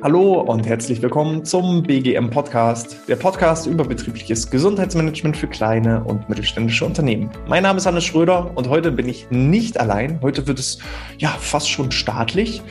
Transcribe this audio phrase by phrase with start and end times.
[0.00, 6.28] Hallo und herzlich willkommen zum BGM Podcast, der Podcast über betriebliches Gesundheitsmanagement für kleine und
[6.28, 7.30] mittelständische Unternehmen.
[7.48, 10.20] Mein Name ist Hannes Schröder und heute bin ich nicht allein.
[10.22, 10.78] Heute wird es
[11.18, 12.62] ja fast schon staatlich.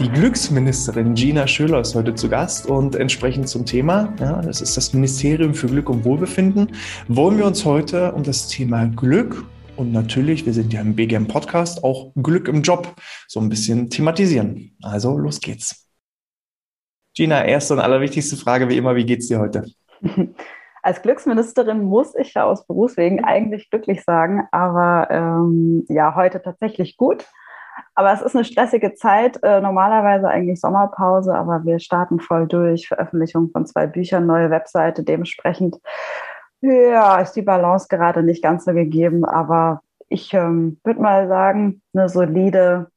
[0.00, 4.76] Die Glücksministerin Gina Schöler ist heute zu Gast und entsprechend zum Thema, ja, das ist
[4.76, 6.72] das Ministerium für Glück und Wohlbefinden,
[7.06, 9.44] wollen wir uns heute um das Thema Glück
[9.78, 12.94] und natürlich, wir sind ja im BGM Podcast, auch Glück im Job
[13.28, 14.76] so ein bisschen thematisieren.
[14.82, 15.88] Also los geht's.
[17.14, 19.64] Gina, erste und allerwichtigste Frage wie immer, wie geht's dir heute?
[20.82, 26.96] Als Glücksministerin muss ich ja aus Berufswegen eigentlich glücklich sagen, aber ähm, ja, heute tatsächlich
[26.96, 27.26] gut.
[27.94, 32.88] Aber es ist eine stressige Zeit, äh, normalerweise eigentlich Sommerpause, aber wir starten voll durch,
[32.88, 35.78] Veröffentlichung von zwei Büchern, neue Webseite, dementsprechend
[36.60, 41.82] ja, ist die Balance gerade nicht ganz so gegeben, aber ich ähm, würde mal sagen,
[41.94, 42.90] eine solide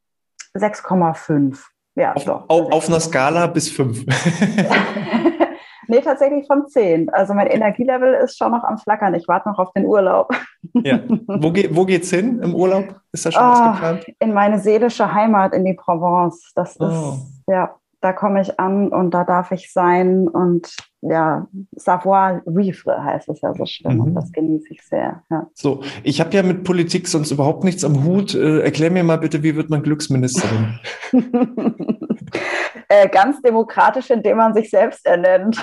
[0.56, 1.60] 6,5.
[1.96, 2.50] Ja, auf, doch.
[2.50, 4.06] Auf, auf einer Skala bis fünf.
[5.88, 7.10] nee, tatsächlich von zehn.
[7.10, 9.14] Also mein Energielevel ist schon noch am Flackern.
[9.14, 10.34] Ich warte noch auf den Urlaub.
[10.74, 11.02] ja.
[11.28, 12.96] Wo, ge wo geht's hin im Urlaub?
[13.12, 14.06] Ist da schon oh, was ah, geplant?
[14.20, 16.52] In meine seelische Heimat, in die Provence.
[16.56, 16.86] Das oh.
[16.86, 23.04] ist, ja, da komme ich an und da darf ich sein und ja, savoir vivre
[23.04, 24.02] heißt es ja so schön mhm.
[24.02, 25.24] und das genieße ich sehr.
[25.30, 25.48] Ja.
[25.54, 28.36] So, ich habe ja mit Politik sonst überhaupt nichts am Hut.
[28.36, 30.80] Äh, erklär mir mal bitte, wie wird man Glücksministerin?
[32.90, 35.56] äh, ganz demokratisch, indem man sich selbst ernennt.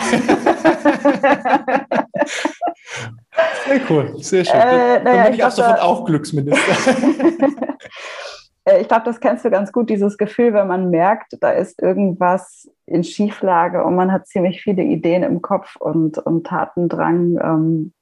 [3.66, 4.54] sehr cool, sehr schön.
[4.54, 6.94] Äh, naja, Dann bin ich, ich ab sofort auch Glücksminister.
[8.68, 11.80] Äh, ich glaube, das kennst du ganz gut, dieses Gefühl, wenn man merkt, da ist
[11.82, 17.92] irgendwas in Schieflage und man hat ziemlich viele Ideen im Kopf und, und Tatendrang, ähm,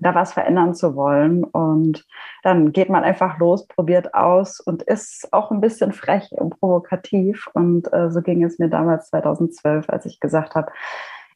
[0.00, 1.44] da was verändern zu wollen.
[1.44, 2.04] Und
[2.42, 7.48] dann geht man einfach los, probiert aus und ist auch ein bisschen frech und provokativ.
[7.54, 10.70] Und äh, so ging es mir damals 2012, als ich gesagt habe,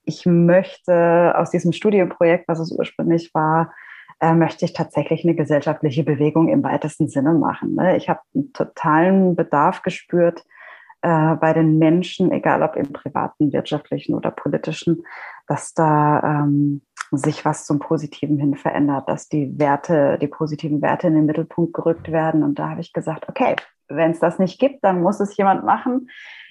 [0.05, 3.73] ich möchte aus diesem Studienprojekt, was es ursprünglich war,
[4.23, 7.75] äh, möchte ich tatsächlich eine gesellschaftliche Bewegung im weitesten Sinne machen.
[7.75, 7.97] Ne?
[7.97, 10.45] Ich habe einen totalen Bedarf gespürt
[11.03, 15.05] äh, bei den Menschen, egal ob im privaten, wirtschaftlichen oder politischen,
[15.53, 16.81] dass da ähm,
[17.11, 21.75] sich was zum Positiven hin verändert, dass die Werte, die positiven Werte in den Mittelpunkt
[21.75, 22.43] gerückt werden.
[22.43, 23.57] Und da habe ich gesagt, okay,
[23.89, 26.09] wenn es das nicht gibt, dann muss es jemand machen.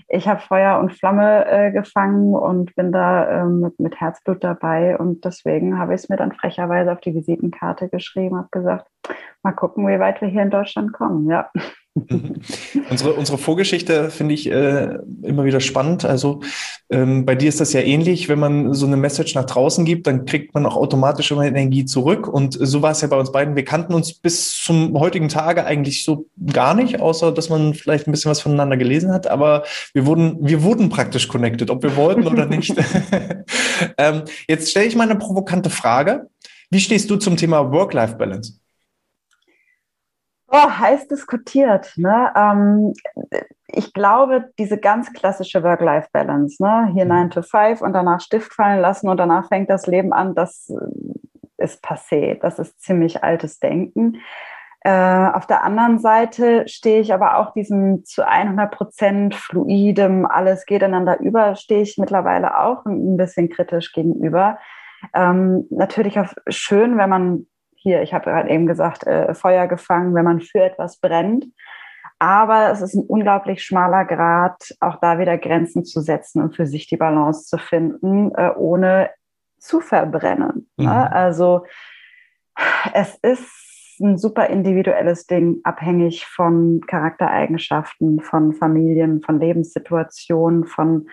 [0.07, 4.95] Ich habe Feuer und Flamme äh, gefangen und bin da äh, mit, mit, Herzblut dabei.
[4.99, 8.85] Und deswegen habe ich es mir dann frecherweise auf die Visitenkarte geschrieben, habe gesagt,
[9.41, 11.27] mal gucken, wie weit wir hier in Deutschland kommen.
[11.27, 11.49] Ja.
[11.93, 16.05] Unsere, unsere Vorgeschichte finde ich äh, immer wieder spannend.
[16.05, 16.39] Also
[16.89, 18.29] ähm, bei dir ist das ja ähnlich.
[18.29, 21.83] Wenn man so eine Message nach draußen gibt, dann kriegt man auch automatisch immer Energie
[21.83, 22.29] zurück.
[22.29, 23.57] Und so war es ja bei uns beiden.
[23.57, 28.07] Wir kannten uns bis zum heutigen Tage eigentlich so gar nicht, außer dass man vielleicht
[28.07, 29.27] ein bisschen was voneinander gelesen hat.
[29.27, 29.63] Aber
[29.93, 32.73] wir wurden, wir wurden praktisch connected, ob wir wollten oder nicht.
[33.97, 36.29] ähm, jetzt stelle ich mal eine provokante Frage.
[36.69, 38.61] Wie stehst du zum Thema Work-Life-Balance?
[40.53, 41.93] Oh, heiß diskutiert.
[41.95, 42.31] Ne?
[42.35, 42.93] Ähm,
[43.67, 46.89] ich glaube, diese ganz klassische Work-Life-Balance, ne?
[46.93, 47.29] hier 9 mhm.
[47.29, 51.63] to 5 und danach Stift fallen lassen und danach fängt das Leben an, das äh,
[51.63, 52.37] ist passé.
[52.41, 54.17] Das ist ziemlich altes Denken.
[54.83, 60.65] Äh, auf der anderen Seite stehe ich aber auch diesem zu 100 Prozent fluidem, alles
[60.65, 64.57] geht einander über, stehe ich mittlerweile auch ein bisschen kritisch gegenüber.
[65.13, 67.45] Ähm, natürlich auch schön, wenn man
[67.81, 71.47] hier, ich habe gerade eben gesagt, äh, Feuer gefangen, wenn man für etwas brennt.
[72.19, 76.67] Aber es ist ein unglaublich schmaler Grad, auch da wieder Grenzen zu setzen und für
[76.67, 79.09] sich die Balance zu finden, äh, ohne
[79.57, 80.69] zu verbrennen.
[80.77, 80.83] Ne?
[80.83, 80.85] Mhm.
[80.85, 81.11] Ne?
[81.11, 81.65] Also
[82.93, 91.07] es ist ein super individuelles Ding, abhängig von Charaktereigenschaften, von Familien, von Lebenssituationen, von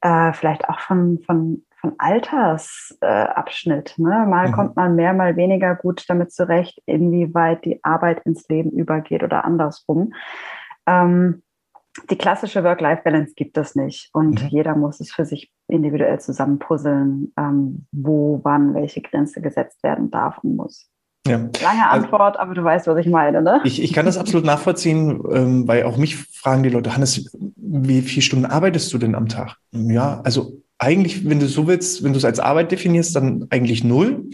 [0.00, 3.94] äh, vielleicht auch von, von von Altersabschnitt.
[3.98, 4.26] Äh, ne?
[4.28, 4.52] Mal mhm.
[4.52, 9.44] kommt man mehr, mal weniger gut damit zurecht, inwieweit die Arbeit ins Leben übergeht oder
[9.44, 10.14] andersrum.
[10.86, 11.42] Ähm,
[12.10, 14.48] die klassische Work-Life-Balance gibt es nicht und mhm.
[14.48, 20.38] jeder muss es für sich individuell zusammenpuzzeln, ähm, wo, wann, welche Grenze gesetzt werden darf
[20.38, 20.90] und muss.
[21.26, 21.36] Ja.
[21.36, 23.60] Lange also Antwort, also, aber du weißt, was ich meine, ne?
[23.64, 28.02] Ich, ich kann das absolut nachvollziehen, ähm, weil auch mich fragen die Leute, Hannes, wie
[28.02, 29.56] viele Stunden arbeitest du denn am Tag?
[29.72, 33.84] Ja, also eigentlich, wenn du so willst, wenn du es als Arbeit definierst, dann eigentlich
[33.84, 34.24] null.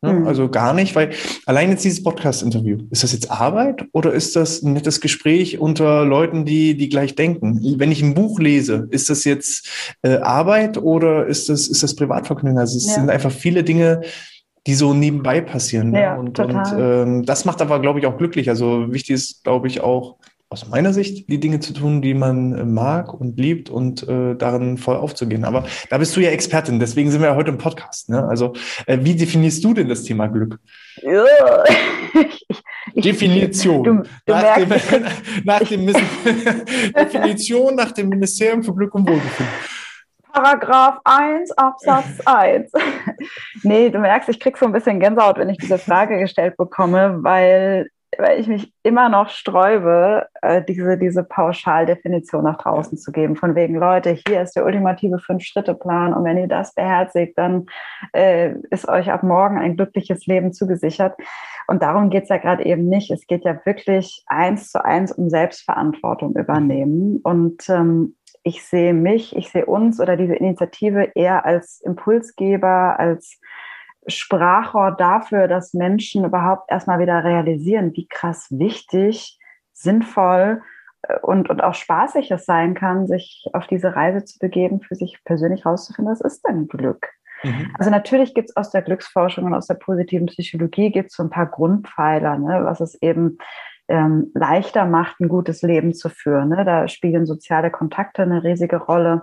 [0.00, 0.12] Ne?
[0.12, 0.26] Mhm.
[0.28, 1.10] Also gar nicht, weil
[1.44, 6.04] allein jetzt dieses Podcast-Interview, ist das jetzt Arbeit oder ist das ein nettes Gespräch unter
[6.04, 7.60] Leuten, die, die gleich denken?
[7.78, 9.68] Wenn ich ein Buch lese, ist das jetzt
[10.02, 12.58] äh, Arbeit oder ist das, ist das Privatvergnügen?
[12.58, 12.94] Also es ja.
[12.94, 14.02] sind einfach viele Dinge,
[14.68, 15.90] die so nebenbei passieren.
[15.90, 16.02] Ne?
[16.02, 18.48] Ja, und, und ähm, das macht aber, glaube ich, auch glücklich.
[18.50, 20.16] Also wichtig ist, glaube ich, auch,
[20.50, 24.34] aus meiner Sicht die Dinge zu tun, die man äh, mag und liebt und äh,
[24.34, 25.44] darin voll aufzugehen.
[25.44, 28.08] Aber da bist du ja Expertin, deswegen sind wir ja heute im Podcast.
[28.08, 28.26] Ne?
[28.26, 28.54] Also
[28.86, 30.58] äh, wie definierst du denn das Thema Glück?
[31.00, 31.62] Ja.
[32.96, 33.84] Definition.
[33.84, 35.04] Du, du nach, merkst, dem,
[35.44, 35.86] nach dem
[36.96, 39.54] Definition nach dem Ministerium für Glück und Wohlbefinden.
[40.32, 42.72] Paragraph 1, Absatz 1.
[43.62, 47.18] nee, du merkst, ich krieg so ein bisschen Gänsehaut, wenn ich diese Frage gestellt bekomme,
[47.22, 53.36] weil weil ich mich immer noch sträube, äh, diese, diese Pauschaldefinition nach draußen zu geben.
[53.36, 57.66] Von wegen, Leute, hier ist der ultimative Fünf-Schritte-Plan und wenn ihr das beherzigt, dann
[58.12, 61.16] äh, ist euch ab morgen ein glückliches Leben zugesichert.
[61.66, 63.10] Und darum geht es ja gerade eben nicht.
[63.10, 67.20] Es geht ja wirklich eins zu eins um Selbstverantwortung übernehmen.
[67.22, 73.38] Und ähm, ich sehe mich, ich sehe uns oder diese Initiative eher als Impulsgeber, als
[74.08, 79.38] Sprachrohr dafür, dass Menschen überhaupt erstmal wieder realisieren, wie krass wichtig,
[79.72, 80.62] sinnvoll
[81.02, 84.94] äh, und, und auch spaßig es sein kann, sich auf diese Reise zu begeben, für
[84.94, 87.08] sich persönlich herauszufinden, was ist denn Glück?
[87.42, 87.74] Mhm.
[87.78, 91.22] Also natürlich gibt es aus der Glücksforschung und aus der positiven Psychologie gibt es so
[91.22, 93.38] ein paar Grundpfeiler, ne, was es eben
[93.88, 96.50] ähm, leichter macht, ein gutes Leben zu führen.
[96.50, 96.64] Ne?
[96.64, 99.22] Da spielen soziale Kontakte eine riesige Rolle.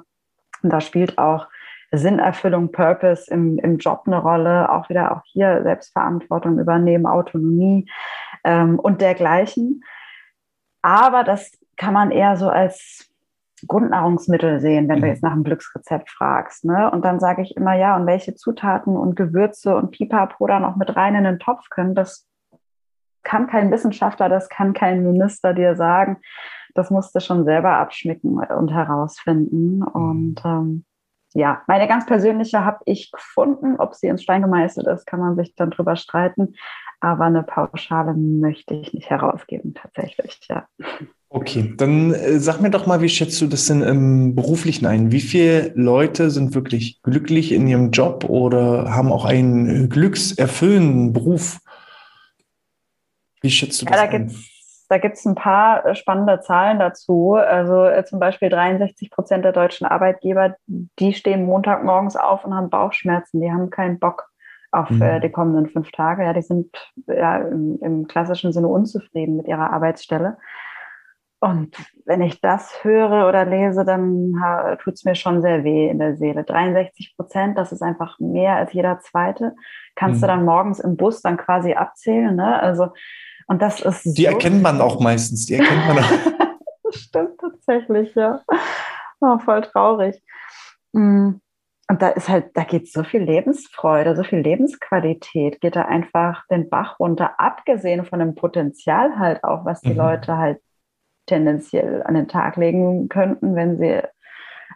[0.63, 1.47] Und da spielt auch
[1.91, 7.89] Sinnerfüllung, Purpose im, im Job eine Rolle, auch wieder auch hier Selbstverantwortung übernehmen, Autonomie
[8.43, 9.83] ähm, und dergleichen.
[10.81, 13.09] Aber das kann man eher so als
[13.67, 15.13] Grundnahrungsmittel sehen, wenn du mhm.
[15.13, 16.65] jetzt nach einem Glücksrezept fragst.
[16.65, 16.91] Ne?
[16.91, 20.75] Und dann sage ich immer, ja, und welche Zutaten und Gewürze und Pipapo da noch
[20.75, 22.27] mit rein in den Topf können, das
[23.23, 26.17] kann kein Wissenschaftler, das kann kein Minister dir sagen.
[26.75, 29.77] Das musst du schon selber abschmecken und herausfinden.
[29.77, 29.83] Mhm.
[29.83, 30.85] Und ähm,
[31.35, 33.75] ja, meine ganz persönliche habe ich gefunden.
[33.77, 36.55] Ob sie ins Stein gemeißelt ist, kann man sich dann drüber streiten.
[37.01, 40.65] Aber eine Pauschale möchte ich nicht herausgeben, tatsächlich, ja.
[41.27, 45.11] Okay, dann äh, sag mir doch mal, wie schätzt du das denn im Beruflichen ein?
[45.11, 51.59] Wie viele Leute sind wirklich glücklich in ihrem Job oder haben auch einen glückserfüllenden Beruf?
[53.41, 54.33] Wie schätzt du das ja, da ein?
[54.87, 57.33] Da gibt es ein paar äh, spannende Zahlen dazu.
[57.33, 62.69] Also äh, zum Beispiel 63 Prozent der deutschen Arbeitgeber, die stehen Montagmorgens auf und haben
[62.69, 63.41] Bauchschmerzen.
[63.41, 64.29] Die haben keinen Bock
[64.71, 65.01] auf mhm.
[65.01, 66.23] äh, die kommenden fünf Tage.
[66.23, 66.75] Ja, die sind
[67.07, 70.37] ja im, im klassischen Sinne unzufrieden mit ihrer Arbeitsstelle.
[71.39, 74.33] Und wenn ich das höre oder lese, dann
[74.81, 76.43] tut es mir schon sehr weh in der Seele.
[76.43, 79.53] 63 Prozent, das ist einfach mehr als jeder zweite.
[79.95, 80.21] Kannst mhm.
[80.21, 82.35] du dann morgens im Bus dann quasi abzählen.
[82.35, 82.59] Ne?
[82.59, 82.89] Also
[83.47, 85.45] und das ist Die so erkennt man auch meistens.
[85.45, 86.09] Die erkennt man auch.
[86.83, 88.41] das stimmt tatsächlich, ja.
[89.21, 90.21] Oh, voll traurig.
[90.93, 91.33] Mm.
[91.87, 96.43] Und da ist halt, da geht so viel Lebensfreude, so viel Lebensqualität, geht da einfach
[96.47, 99.97] den Bach runter, abgesehen von dem Potenzial halt auch, was die mhm.
[99.97, 100.59] Leute halt
[101.27, 104.01] tendenziell an den Tag legen könnten, wenn sie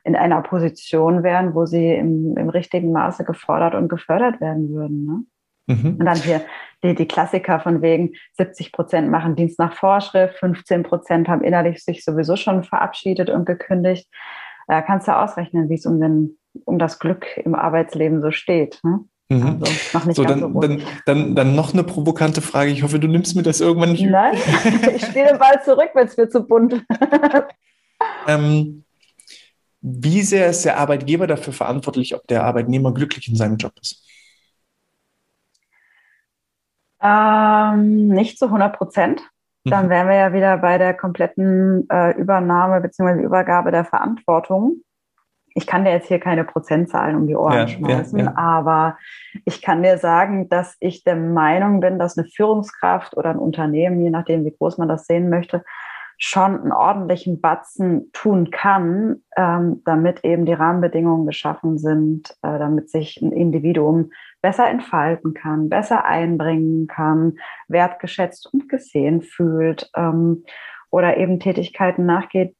[0.03, 5.05] in einer Position wären, wo sie im, im richtigen Maße gefordert und gefördert werden würden.
[5.05, 5.23] Ne?
[5.69, 5.97] Mhm.
[5.99, 6.41] Und dann hier
[6.83, 11.83] die, die Klassiker von wegen 70 Prozent machen Dienst nach Vorschrift, 15 Prozent haben innerlich
[11.83, 14.09] sich sowieso schon verabschiedet und gekündigt.
[14.67, 18.79] Da kannst du ausrechnen, wie es um, den, um das Glück im Arbeitsleben so steht.
[18.83, 19.01] Ne?
[19.29, 19.61] Mhm.
[19.61, 22.71] Also noch nicht so, dann, so dann, dann, dann, noch eine provokante Frage.
[22.71, 24.05] Ich hoffe, du nimmst mir das irgendwann nicht.
[24.05, 24.35] Nein,
[24.95, 26.83] ich spiele den Ball zurück, wenn es mir zu bunt.
[28.27, 28.85] ähm,
[29.81, 34.08] wie sehr ist der Arbeitgeber dafür verantwortlich, ob der Arbeitnehmer glücklich in seinem Job ist?
[37.01, 39.21] Ähm, nicht zu 100 Prozent.
[39.65, 39.89] Dann mhm.
[39.89, 43.21] wären wir ja wieder bei der kompletten äh, Übernahme bzw.
[43.21, 44.81] Übergabe der Verantwortung.
[45.55, 48.37] Ich kann dir jetzt hier keine Prozentzahlen um die Ohren ja, schmeißen, ja, ja.
[48.37, 48.97] aber
[49.45, 54.01] ich kann dir sagen, dass ich der Meinung bin, dass eine Führungskraft oder ein Unternehmen,
[54.01, 55.63] je nachdem, wie groß man das sehen möchte,
[56.17, 62.89] schon einen ordentlichen Batzen tun kann, ähm, damit eben die Rahmenbedingungen geschaffen sind, äh, damit
[62.89, 70.43] sich ein Individuum besser entfalten kann, besser einbringen kann, wertgeschätzt und gesehen fühlt ähm,
[70.89, 72.55] oder eben Tätigkeiten nachgeht,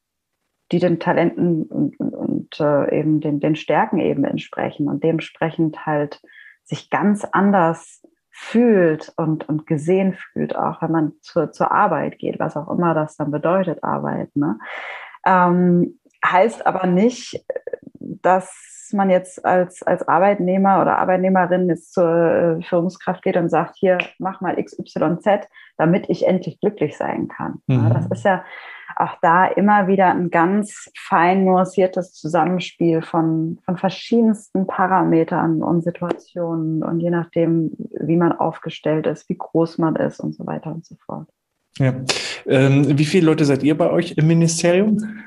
[0.71, 5.86] die den Talenten und, und, und äh, eben den, den Stärken eben entsprechen und dementsprechend
[5.86, 6.21] halt
[6.63, 12.39] sich ganz anders fühlt und, und gesehen fühlt, auch wenn man zur, zur Arbeit geht,
[12.39, 14.33] was auch immer das dann bedeutet, Arbeit.
[14.36, 14.59] Ne?
[15.25, 17.43] Ähm, heißt aber nicht,
[17.99, 23.75] dass man jetzt als, als Arbeitnehmer oder Arbeitnehmerin jetzt zur äh, Führungskraft geht und sagt,
[23.77, 25.47] hier, mach mal XYZ,
[25.77, 27.61] damit ich endlich glücklich sein kann.
[27.67, 27.89] Mhm.
[27.93, 28.43] Das ist ja
[28.95, 36.83] auch da immer wieder ein ganz fein nuanciertes Zusammenspiel von, von verschiedensten Parametern und Situationen
[36.83, 40.85] und je nachdem, wie man aufgestellt ist, wie groß man ist und so weiter und
[40.85, 41.27] so fort.
[41.79, 41.93] Ja.
[42.45, 44.98] Ähm, wie viele Leute seid ihr bei euch im Ministerium?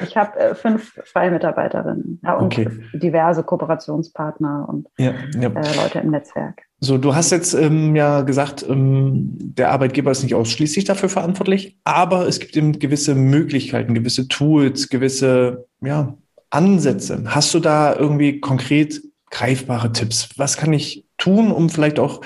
[0.00, 2.68] Ich habe äh, fünf freie Mitarbeiterinnen ja, und okay.
[2.94, 5.48] diverse Kooperationspartner und ja, ja.
[5.50, 6.62] Äh, Leute im Netzwerk.
[6.80, 11.78] So, du hast jetzt ähm, ja gesagt, ähm, der Arbeitgeber ist nicht ausschließlich dafür verantwortlich,
[11.84, 16.16] aber es gibt eben gewisse Möglichkeiten, gewisse Tools, gewisse ja,
[16.50, 17.22] Ansätze.
[17.26, 20.30] Hast du da irgendwie konkret greifbare Tipps?
[20.36, 22.20] Was kann ich tun, um vielleicht auch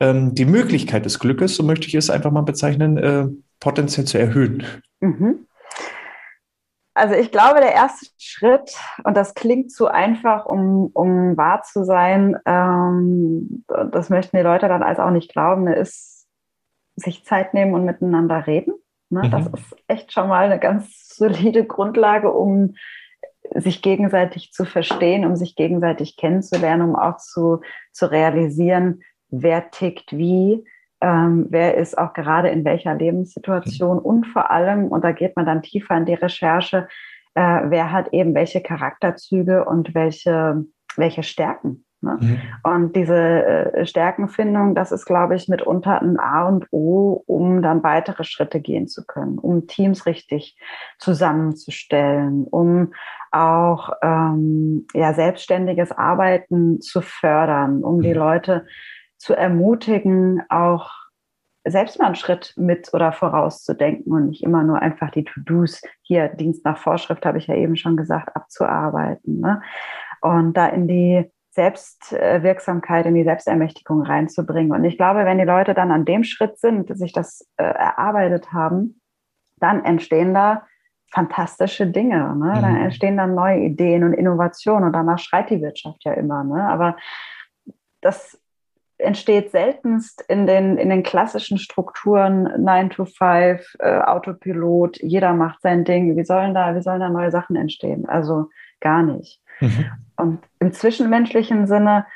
[0.00, 3.26] ähm, die Möglichkeit des Glückes, so möchte ich es einfach mal bezeichnen, äh,
[3.60, 4.64] potenziell zu erhöhen?
[5.00, 5.46] Mhm.
[6.96, 11.84] Also ich glaube, der erste Schritt, und das klingt zu einfach, um, um wahr zu
[11.84, 16.28] sein, ähm, das möchten die Leute dann als auch nicht glauben, ist
[16.94, 18.74] sich Zeit nehmen und miteinander reden.
[19.10, 19.24] Ne?
[19.24, 19.30] Mhm.
[19.32, 22.76] Das ist echt schon mal eine ganz solide Grundlage, um
[23.54, 27.60] sich gegenseitig zu verstehen, um sich gegenseitig kennenzulernen, um auch zu,
[27.92, 30.64] zu realisieren, wer tickt wie,
[31.00, 35.46] ähm, wer ist auch gerade in welcher Lebenssituation und vor allem, und da geht man
[35.46, 36.88] dann tiefer in die Recherche,
[37.34, 40.64] äh, wer hat eben welche Charakterzüge und welche,
[40.96, 41.84] welche Stärken.
[42.04, 42.18] Ne?
[42.20, 42.38] Mhm.
[42.62, 47.82] Und diese äh, Stärkenfindung, das ist, glaube ich, mitunter ein A und O, um dann
[47.82, 50.56] weitere Schritte gehen zu können, um Teams richtig
[50.98, 52.92] zusammenzustellen, um
[53.34, 58.18] auch ähm, ja, selbstständiges Arbeiten zu fördern, um die mhm.
[58.18, 58.66] Leute
[59.18, 60.90] zu ermutigen, auch
[61.66, 66.28] selbst mal einen Schritt mit oder vorauszudenken und nicht immer nur einfach die To-Dos hier,
[66.28, 69.40] Dienst nach Vorschrift, habe ich ja eben schon gesagt, abzuarbeiten.
[69.40, 69.62] Ne?
[70.20, 74.72] Und da in die Selbstwirksamkeit, in die Selbstermächtigung reinzubringen.
[74.72, 78.52] Und ich glaube, wenn die Leute dann an dem Schritt sind, sich das äh, erarbeitet
[78.52, 79.00] haben,
[79.58, 80.66] dann entstehen da
[81.10, 82.34] fantastische Dinge.
[82.36, 82.54] Ne?
[82.56, 82.76] Mhm.
[82.84, 86.44] entstehen dann neue Ideen und Innovationen und danach schreit die Wirtschaft ja immer.
[86.44, 86.68] Ne?
[86.68, 86.96] Aber
[88.00, 88.38] das
[88.98, 95.62] entsteht seltenst in den, in den klassischen Strukturen 9 to 5, äh, Autopilot, jeder macht
[95.62, 96.16] sein Ding.
[96.16, 98.06] Wie sollen da, wie sollen da neue Sachen entstehen?
[98.08, 99.40] Also gar nicht.
[99.60, 99.86] Mhm.
[100.16, 102.06] Und im zwischenmenschlichen Sinne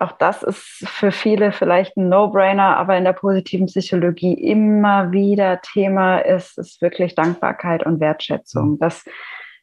[0.00, 5.60] auch das ist für viele vielleicht ein No-Brainer, aber in der positiven Psychologie immer wieder
[5.60, 8.78] Thema ist, ist wirklich Dankbarkeit und Wertschätzung.
[8.80, 9.04] Das,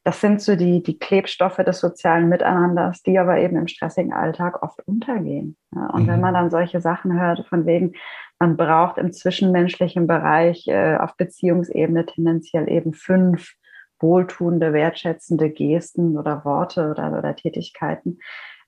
[0.06, 4.64] das sind so die, die Klebstoffe des sozialen Miteinanders, die aber eben im stressigen Alltag
[4.64, 5.58] oft untergehen.
[5.72, 6.08] und mhm.
[6.08, 7.94] wenn man dann solche Sachen hört, von wegen,
[8.40, 13.54] man braucht im zwischenmenschlichen Bereich äh, auf Beziehungsebene tendenziell eben fünf
[14.00, 18.20] wohltuende, wertschätzende Gesten oder Worte oder, oder Tätigkeiten,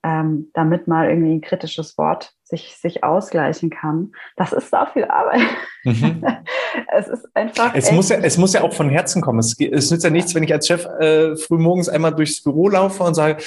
[0.03, 4.11] ähm, damit mal irgendwie ein kritisches Wort sich, sich ausgleichen kann.
[4.35, 5.41] Das ist so viel Arbeit.
[5.83, 6.23] Mhm.
[6.87, 7.73] es ist einfach.
[7.75, 9.39] Es muss, ja, es muss ja auch von Herzen kommen.
[9.39, 12.69] Es, es nützt ja nichts, wenn ich als Chef äh, früh morgens einmal durchs Büro
[12.69, 13.37] laufe und sage,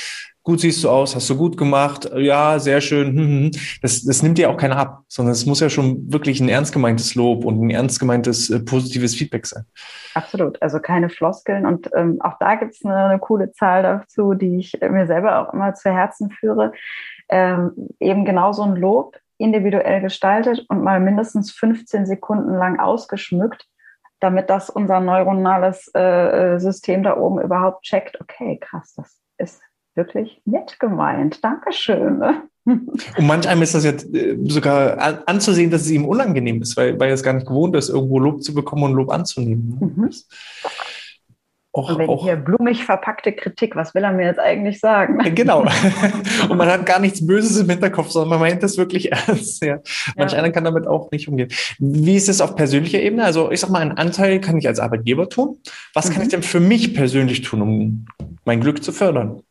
[0.44, 3.08] gut siehst du aus, hast du gut gemacht, ja, sehr schön.
[3.08, 3.50] Hm, hm, hm.
[3.82, 6.72] Das, das nimmt dir auch keiner ab, sondern es muss ja schon wirklich ein ernst
[6.72, 9.64] gemeintes Lob und ein ernst gemeintes äh, positives Feedback sein.
[10.14, 11.66] Absolut, also keine Floskeln.
[11.66, 15.40] Und ähm, auch da gibt es eine, eine, coole Zahl dazu, die ich mir selber
[15.40, 16.72] auch immer zu Herzen führe.
[17.30, 23.66] Ähm, eben genau so ein Lob individuell gestaltet und mal mindestens 15 Sekunden lang ausgeschmückt,
[24.20, 26.00] damit das unser neuronales äh,
[26.54, 29.23] äh, System da oben überhaupt checkt, okay, krass, das
[29.94, 31.42] wirklich nett gemeint.
[31.44, 32.22] Dankeschön.
[32.66, 36.98] Und manch einem ist das jetzt äh, sogar anzusehen, dass es ihm unangenehm ist, weil,
[36.98, 39.76] weil er es gar nicht gewohnt ist, irgendwo Lob zu bekommen und Lob anzunehmen.
[39.78, 39.86] Ne?
[39.96, 40.10] Mhm.
[41.76, 45.18] Auch, und wenn auch, hier blumig verpackte Kritik, was will er mir jetzt eigentlich sagen?
[45.34, 45.62] Genau.
[46.48, 49.60] und man hat gar nichts Böses im Hinterkopf, sondern man meint das wirklich ernst.
[49.62, 49.80] Ja.
[50.16, 50.38] Manch ja.
[50.38, 51.48] einer kann damit auch nicht umgehen.
[51.80, 53.24] Wie ist es auf persönlicher Ebene?
[53.24, 55.58] Also ich sag mal, einen Anteil kann ich als Arbeitgeber tun.
[55.94, 56.12] Was mhm.
[56.12, 58.06] kann ich denn für mich persönlich tun, um
[58.44, 59.42] mein Glück zu fördern?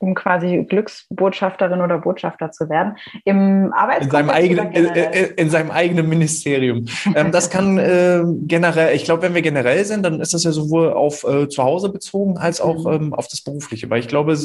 [0.00, 2.96] Um quasi Glücksbotschafterin oder Botschafter zu werden.
[3.24, 6.86] Im Arbeitskontext in seinem eigenen, in, in, seinem eigenen Ministerium.
[7.14, 10.52] ähm, das kann äh, generell, ich glaube, wenn wir generell sind, dann ist das ja
[10.52, 12.92] sowohl auf äh, zu Hause bezogen als auch mhm.
[12.92, 14.36] ähm, auf das Berufliche, weil ich glaube,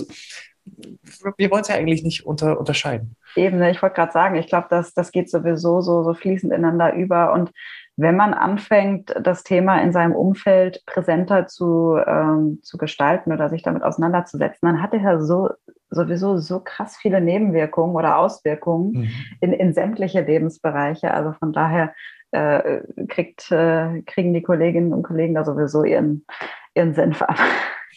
[1.37, 3.15] wir wollen es ja eigentlich nicht unter, unterscheiden.
[3.37, 6.51] Eben, ne, ich wollte gerade sagen, ich glaube, das, das geht sowieso so, so fließend
[6.51, 7.51] ineinander über und
[7.97, 13.63] wenn man anfängt, das Thema in seinem Umfeld präsenter zu, ähm, zu gestalten oder sich
[13.63, 15.49] damit auseinanderzusetzen, dann hat er ja so,
[15.89, 19.09] sowieso so krass viele Nebenwirkungen oder Auswirkungen mhm.
[19.39, 21.13] in, in sämtliche Lebensbereiche.
[21.13, 21.93] Also von daher
[22.31, 26.25] äh, kriegt, äh, kriegen die Kolleginnen und Kollegen da sowieso ihren,
[26.73, 27.39] ihren Senf ab.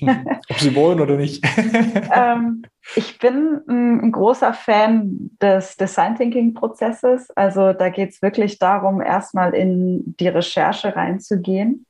[0.03, 1.45] Ob sie wollen oder nicht.
[2.15, 2.63] ähm,
[2.95, 7.31] ich bin ein großer Fan des Design Thinking Prozesses.
[7.37, 11.87] Also da geht es wirklich darum, erstmal in die Recherche reinzugehen,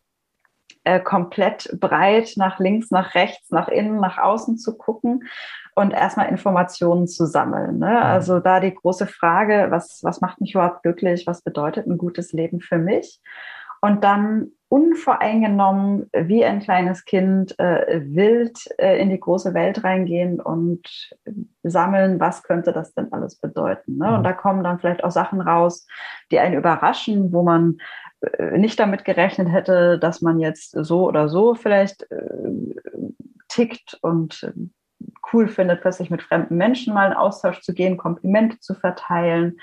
[0.85, 5.25] äh, komplett breit nach links, nach rechts, nach innen, nach außen zu gucken
[5.75, 7.79] und erstmal Informationen zu sammeln.
[7.79, 8.03] Ne?
[8.03, 11.27] Also da die große Frage, was, was macht mich überhaupt glücklich?
[11.27, 13.21] Was bedeutet ein gutes Leben für mich?
[13.81, 20.41] und dann unvoreingenommen wie ein kleines Kind äh, wild äh, in die große Welt reingehen
[20.41, 21.17] und
[21.63, 23.97] sammeln, was könnte das denn alles bedeuten.
[23.97, 24.09] Ne?
[24.13, 24.25] Und mhm.
[24.25, 25.87] da kommen dann vielleicht auch Sachen raus,
[26.31, 27.79] die einen überraschen, wo man
[28.21, 32.51] äh, nicht damit gerechnet hätte, dass man jetzt so oder so vielleicht äh,
[33.49, 34.53] tickt und
[35.33, 39.59] cool findet, plötzlich mit fremden Menschen mal in Austausch zu gehen, Komplimente zu verteilen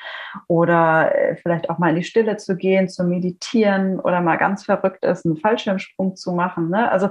[0.47, 4.63] oder äh, vielleicht auch mal in die Stille zu gehen, zu meditieren oder mal ganz
[4.63, 6.69] verrückt ist, einen Fallschirmsprung zu machen.
[6.69, 6.89] Ne?
[6.91, 7.09] Also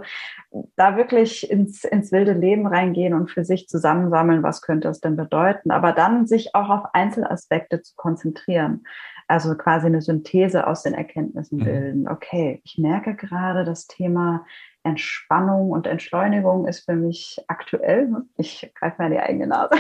[0.77, 5.17] da wirklich ins, ins wilde Leben reingehen und für sich zusammensammeln, was könnte es denn
[5.17, 8.85] bedeuten, aber dann sich auch auf Einzelaspekte zu konzentrieren.
[9.27, 11.65] Also quasi eine Synthese aus den Erkenntnissen mhm.
[11.65, 12.09] bilden.
[12.09, 14.45] Okay, ich merke gerade das Thema
[14.85, 18.09] Entspannung und Entschleunigung ist für mich aktuell.
[18.37, 19.75] Ich greife mir die eigene Nase.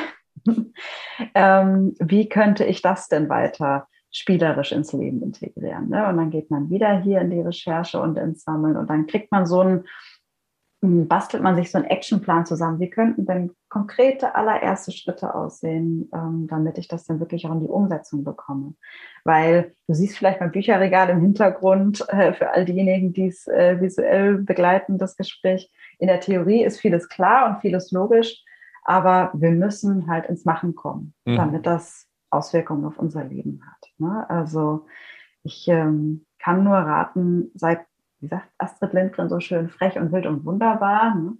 [1.34, 5.90] ähm, wie könnte ich das denn weiter spielerisch ins Leben integrieren?
[5.90, 6.06] Ne?
[6.08, 9.30] Und dann geht man wieder hier in die Recherche und ins Sammeln und dann kriegt
[9.30, 9.84] man so ein
[10.85, 12.81] bastelt man sich so einen Actionplan zusammen.
[12.81, 17.61] Wie könnten denn konkrete allererste Schritte aussehen, ähm, damit ich das dann wirklich auch in
[17.61, 18.75] die Umsetzung bekomme?
[19.25, 23.81] Weil du siehst vielleicht mein Bücherregal im Hintergrund äh, für all diejenigen, die es äh,
[23.81, 25.71] visuell begleiten, das Gespräch.
[25.99, 28.45] In der Theorie ist vieles klar und vieles logisch,
[28.85, 31.37] aber wir müssen halt ins Machen kommen, mhm.
[31.37, 33.91] damit das Auswirkungen auf unser Leben hat.
[33.99, 34.29] Ne?
[34.29, 34.87] Also
[35.43, 37.81] ich ähm, kann nur raten, seid
[38.25, 41.14] wie sagt Astrid Lindgren so schön, frech und wild und wunderbar.
[41.14, 41.37] Ne?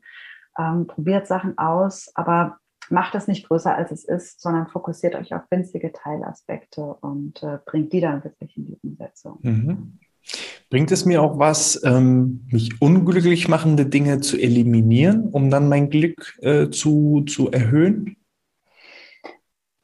[0.59, 2.59] Ähm, probiert Sachen aus, aber
[2.91, 7.59] macht es nicht größer, als es ist, sondern fokussiert euch auf winzige Teilaspekte und äh,
[7.65, 9.39] bringt die dann wirklich in die Umsetzung.
[9.43, 9.99] Mhm.
[10.71, 15.91] Bringt es mir auch was, ähm, mich unglücklich machende Dinge zu eliminieren, um dann mein
[15.91, 18.17] Glück äh, zu, zu erhöhen?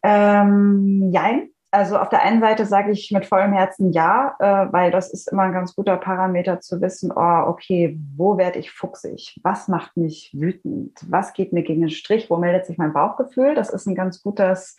[0.03, 1.50] Ähm, jein.
[1.73, 5.31] Also auf der einen Seite sage ich mit vollem Herzen ja, äh, weil das ist
[5.31, 9.39] immer ein ganz guter Parameter zu wissen, oh, okay, wo werde ich fuchsig?
[9.45, 10.99] Was macht mich wütend?
[11.09, 12.29] Was geht mir gegen den Strich?
[12.29, 13.55] Wo meldet sich mein Bauchgefühl?
[13.55, 14.77] Das ist ein ganz gutes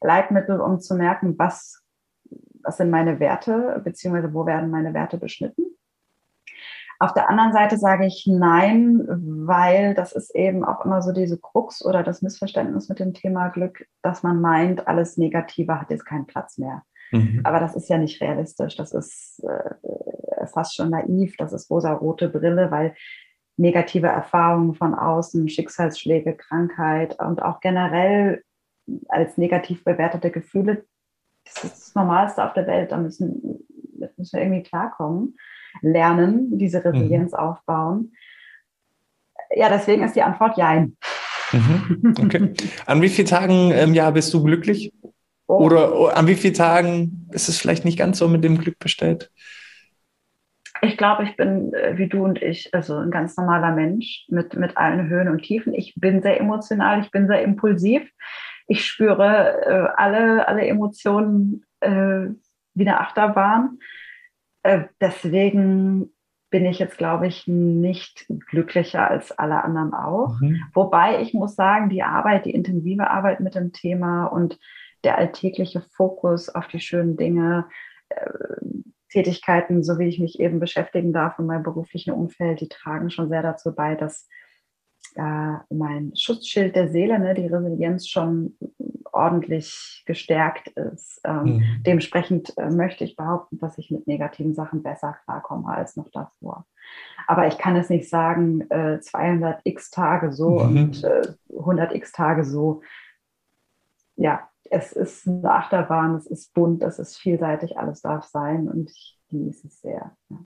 [0.00, 1.82] Leitmittel, um zu merken, was,
[2.62, 5.64] was sind meine Werte, beziehungsweise wo werden meine Werte beschnitten.
[7.02, 11.38] Auf der anderen Seite sage ich nein, weil das ist eben auch immer so diese
[11.38, 16.04] Krux oder das Missverständnis mit dem Thema Glück, dass man meint, alles Negative hat jetzt
[16.04, 16.82] keinen Platz mehr.
[17.10, 17.40] Mhm.
[17.42, 18.76] Aber das ist ja nicht realistisch.
[18.76, 21.36] Das ist äh, fast schon naiv.
[21.38, 22.94] Das ist rosa-rote Brille, weil
[23.56, 28.42] negative Erfahrungen von außen, Schicksalsschläge, Krankheit und auch generell
[29.08, 30.84] als negativ bewertete Gefühle,
[31.44, 32.92] das ist das Normalste auf der Welt.
[32.92, 33.66] Da müssen,
[34.18, 35.34] müssen wir irgendwie klarkommen
[35.82, 36.86] lernen, diese mhm.
[36.86, 37.38] Resilienz mhm.
[37.38, 38.12] aufbauen?
[39.54, 40.96] Ja, deswegen ist die Antwort Jein.
[41.52, 42.14] Mhm.
[42.24, 42.52] Okay.
[42.86, 44.92] An wie vielen Tagen im Jahr bist du glücklich?
[45.46, 45.64] Oh.
[45.64, 48.78] Oder oh, an wie vielen Tagen ist es vielleicht nicht ganz so mit dem Glück
[48.78, 49.30] bestellt?
[50.82, 54.54] Ich glaube, ich bin äh, wie du und ich, also ein ganz normaler Mensch mit,
[54.54, 55.74] mit allen Höhen und Tiefen.
[55.74, 58.08] Ich bin sehr emotional, ich bin sehr impulsiv.
[58.68, 62.26] Ich spüre äh, alle, alle Emotionen äh,
[62.74, 63.78] wie eine Achterbahn.
[64.62, 66.12] Äh, deswegen
[66.50, 70.40] bin ich jetzt, glaube ich, nicht glücklicher als alle anderen auch.
[70.40, 70.60] Mhm.
[70.74, 74.58] Wobei ich muss sagen, die Arbeit, die intensive Arbeit mit dem Thema und
[75.04, 77.66] der alltägliche Fokus auf die schönen Dinge,
[78.10, 78.30] äh,
[79.10, 83.28] Tätigkeiten, so wie ich mich eben beschäftigen darf in meinem beruflichen Umfeld, die tragen schon
[83.28, 84.28] sehr dazu bei, dass
[85.16, 88.56] äh, mein Schutzschild der Seele, ne, die Resilienz schon
[89.12, 91.20] ordentlich gestärkt ist.
[91.24, 91.82] Ähm, mhm.
[91.84, 96.66] Dementsprechend äh, möchte ich behaupten, dass ich mit negativen Sachen besser klarkomme als noch davor.
[97.26, 100.76] Aber ich kann es nicht sagen, äh, 200 x Tage so mhm.
[100.76, 101.22] und äh,
[101.56, 102.82] 100 x Tage so.
[104.16, 108.90] Ja, es ist eine Achterbahn, es ist bunt, es ist vielseitig, alles darf sein und
[108.90, 110.12] ich genieße es sehr.
[110.28, 110.38] Ja.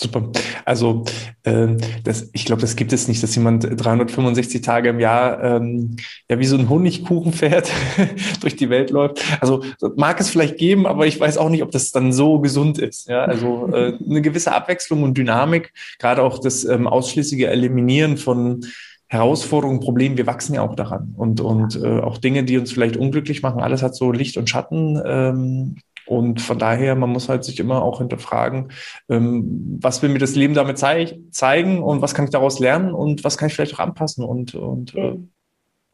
[0.00, 0.30] Super.
[0.64, 1.04] Also
[1.42, 5.96] äh, das, ich glaube, das gibt es nicht, dass jemand 365 Tage im Jahr ähm,
[6.30, 7.72] ja wie so ein Honigkuchen fährt
[8.40, 9.24] durch die Welt läuft.
[9.40, 9.64] Also
[9.96, 13.08] mag es vielleicht geben, aber ich weiß auch nicht, ob das dann so gesund ist.
[13.08, 18.64] Ja, also äh, eine gewisse Abwechslung und Dynamik, gerade auch das ähm, ausschließliche Eliminieren von
[19.08, 21.14] Herausforderungen, Problemen, wir wachsen ja auch daran.
[21.16, 24.50] Und, und äh, auch Dinge, die uns vielleicht unglücklich machen, alles hat so Licht und
[24.50, 25.00] Schatten.
[25.04, 25.76] Ähm,
[26.08, 28.72] und von daher, man muss halt sich immer auch hinterfragen,
[29.08, 32.94] ähm, was will mir das Leben damit zei zeigen und was kann ich daraus lernen
[32.94, 35.18] und was kann ich vielleicht auch anpassen und, und äh,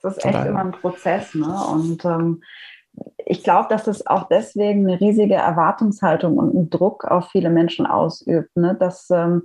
[0.02, 0.50] das ist echt daher.
[0.50, 1.52] immer ein Prozess, ne?
[1.72, 2.42] Und ähm,
[3.26, 7.86] ich glaube, dass das auch deswegen eine riesige Erwartungshaltung und einen Druck auf viele Menschen
[7.86, 8.76] ausübt, ne?
[8.78, 9.42] dass ähm,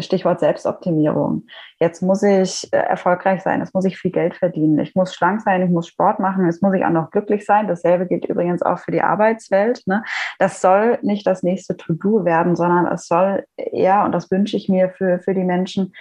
[0.00, 1.46] Stichwort Selbstoptimierung.
[1.78, 5.40] Jetzt muss ich äh, erfolgreich sein, jetzt muss ich viel Geld verdienen, ich muss schlank
[5.40, 7.68] sein, ich muss Sport machen, jetzt muss ich auch noch glücklich sein.
[7.68, 9.82] Dasselbe gilt übrigens auch für die Arbeitswelt.
[9.86, 10.04] Ne?
[10.38, 14.68] Das soll nicht das nächste To-Do werden, sondern es soll eher, und das wünsche ich
[14.68, 15.92] mir für, für die Menschen,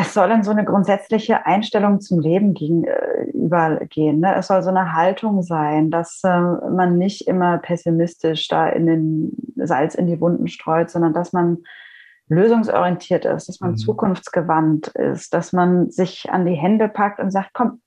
[0.00, 4.12] es soll in so eine grundsätzliche Einstellung zum Leben gegen, äh.
[4.12, 4.34] Ne?
[4.36, 9.32] Es soll so eine Haltung sein, dass äh, man nicht immer pessimistisch da in den
[9.56, 11.58] Salz in die Wunden streut, sondern dass man
[12.28, 13.76] lösungsorientiert ist, dass man mhm.
[13.76, 17.80] zukunftsgewandt ist, dass man sich an die Hände packt und sagt, komm,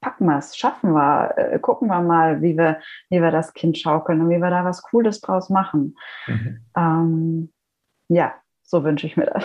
[0.00, 2.78] packen wir es, schaffen wir, äh, gucken wir mal, wie wir,
[3.10, 5.96] wie wir das Kind schaukeln und wie wir da was Cooles draus machen.
[6.26, 6.64] Mhm.
[6.76, 7.52] Ähm,
[8.08, 8.34] ja,
[8.70, 9.44] so wünsche ich mir das.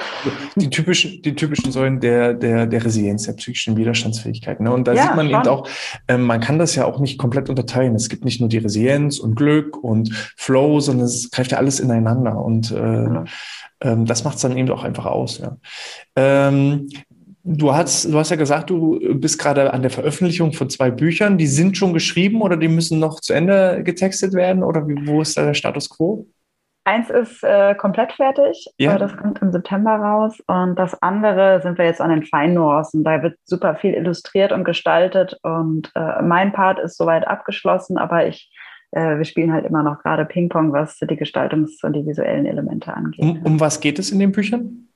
[0.58, 4.60] Die typischen, die typischen Säulen der, der, der Resilienz, der psychischen Widerstandsfähigkeit.
[4.60, 4.70] Ne?
[4.70, 5.40] Und da ja, sieht man schon.
[5.40, 5.70] eben auch,
[6.08, 7.96] äh, man kann das ja auch nicht komplett unterteilen.
[7.96, 11.80] Es gibt nicht nur die Resilienz und Glück und Flow, sondern es greift ja alles
[11.80, 12.38] ineinander.
[12.38, 13.24] Und äh, ja.
[13.80, 15.38] ähm, das macht es dann eben auch einfach aus.
[15.38, 15.58] Ja.
[16.18, 16.90] Ähm,
[17.46, 21.38] Du hast, du hast ja gesagt, du bist gerade an der Veröffentlichung von zwei Büchern.
[21.38, 24.64] Die sind schon geschrieben oder die müssen noch zu Ende getextet werden?
[24.64, 26.26] Oder wie, wo ist da der Status quo?
[26.86, 28.98] Eins ist äh, komplett fertig, ja.
[28.98, 30.42] das kommt im September raus.
[30.48, 33.06] Und das andere sind wir jetzt an den Feinnuancen.
[33.06, 35.38] Da wird super viel illustriert und gestaltet.
[35.44, 38.52] Und äh, mein Part ist soweit abgeschlossen, aber ich,
[38.92, 42.94] äh, wir spielen halt immer noch gerade Ping-Pong, was die Gestaltungs- und die visuellen Elemente
[42.94, 43.24] angeht.
[43.24, 44.90] Um, um was geht es in den Büchern?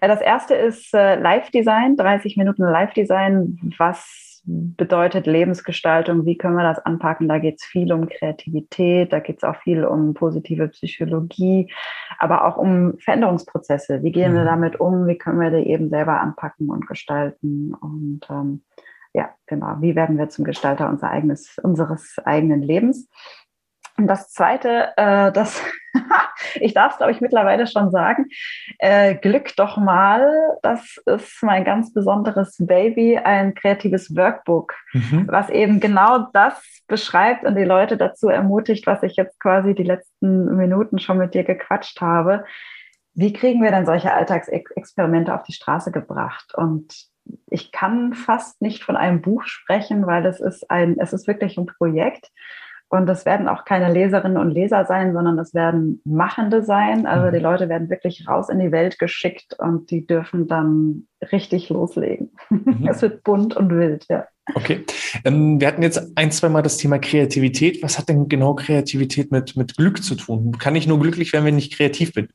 [0.00, 6.62] Äh, das erste ist äh, Live-Design, 30 Minuten Live-Design, was bedeutet Lebensgestaltung, wie können wir
[6.62, 7.28] das anpacken?
[7.28, 11.72] Da geht es viel um Kreativität, da geht es auch viel um positive Psychologie,
[12.18, 14.02] aber auch um Veränderungsprozesse.
[14.02, 14.46] Wie gehen wir mhm.
[14.46, 15.06] damit um?
[15.06, 17.74] Wie können wir die eben selber anpacken und gestalten?
[17.74, 18.62] Und ähm,
[19.12, 23.08] ja, genau, wie werden wir zum Gestalter unser eigenes, unseres eigenen Lebens?
[24.00, 25.62] Und das Zweite, äh, das
[26.54, 28.26] ich darf es, glaube ich, mittlerweile schon sagen,
[28.78, 35.26] äh, Glück doch mal, das ist mein ganz besonderes Baby, ein kreatives Workbook, mhm.
[35.28, 39.82] was eben genau das beschreibt und die Leute dazu ermutigt, was ich jetzt quasi die
[39.82, 42.44] letzten Minuten schon mit dir gequatscht habe.
[43.14, 46.54] Wie kriegen wir denn solche Alltagsexperimente auf die Straße gebracht?
[46.54, 46.94] Und
[47.50, 51.58] ich kann fast nicht von einem Buch sprechen, weil es ist ein, es ist wirklich
[51.58, 52.30] ein Projekt.
[52.92, 57.06] Und das werden auch keine Leserinnen und Leser sein, sondern das werden Machende sein.
[57.06, 57.32] Also mhm.
[57.32, 62.32] die Leute werden wirklich raus in die Welt geschickt und die dürfen dann richtig loslegen.
[62.50, 62.88] Mhm.
[62.90, 64.26] Es wird bunt und wild, ja.
[64.56, 64.84] Okay.
[65.24, 67.80] Ähm, wir hatten jetzt ein, zwei Mal das Thema Kreativität.
[67.80, 70.58] Was hat denn genau Kreativität mit, mit Glück zu tun?
[70.58, 72.26] Kann ich nur glücklich werden, wenn ich kreativ bin?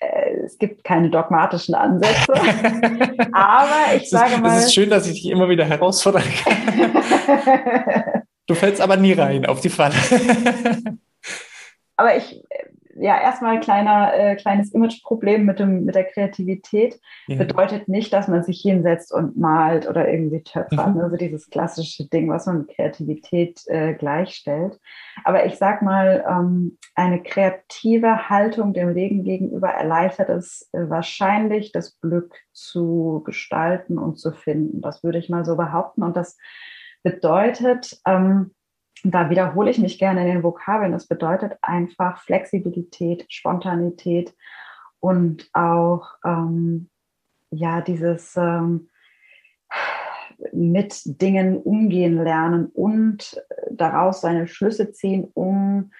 [0.00, 2.32] Äh, es gibt keine dogmatischen Ansätze.
[3.32, 4.58] aber ich sage mal.
[4.58, 8.22] Es ist schön, dass ich dich immer wieder herausfordern kann.
[8.46, 9.94] Du fällst aber nie rein auf die Falle.
[11.96, 12.42] aber ich,
[13.00, 17.00] ja, erstmal kleiner, äh, kleines Imageproblem mit, dem, mit der Kreativität.
[17.28, 17.36] Ja.
[17.36, 20.94] Bedeutet nicht, dass man sich hinsetzt und malt oder irgendwie töpfert.
[20.94, 21.00] Mhm.
[21.00, 24.78] Also dieses klassische Ding, was man mit Kreativität äh, gleichstellt.
[25.24, 31.72] Aber ich sag mal, ähm, eine kreative Haltung dem Leben gegenüber erleichtert es äh, wahrscheinlich,
[31.72, 34.82] das Glück zu gestalten und zu finden.
[34.82, 36.02] Das würde ich mal so behaupten.
[36.02, 36.36] Und das
[37.02, 38.54] bedeutet, ähm,
[39.02, 44.34] da wiederhole ich mich gerne in den Vokabeln, das bedeutet einfach Flexibilität, Spontanität
[45.00, 46.90] und auch ähm,
[47.50, 48.88] ja dieses ähm,
[50.52, 55.90] mit Dingen umgehen lernen und daraus seine Schlüsse ziehen, um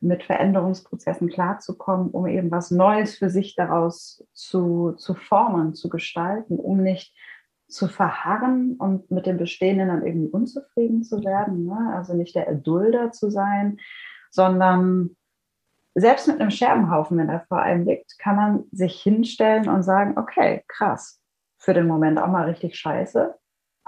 [0.00, 6.58] mit Veränderungsprozessen klarzukommen, um eben was Neues für sich daraus zu, zu formen, zu gestalten,
[6.58, 7.12] um nicht
[7.68, 11.66] zu verharren und mit dem Bestehenden dann irgendwie unzufrieden zu werden.
[11.66, 11.92] Ne?
[11.94, 13.78] Also nicht der Erdulder zu sein,
[14.30, 15.16] sondern
[15.94, 20.16] selbst mit einem Scherbenhaufen, wenn er vor einem liegt, kann man sich hinstellen und sagen,
[20.16, 21.20] okay, krass,
[21.58, 23.34] für den Moment auch mal richtig scheiße,